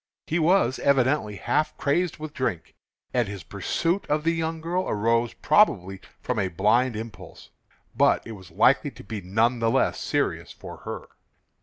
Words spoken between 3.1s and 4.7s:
and his pursuit of the young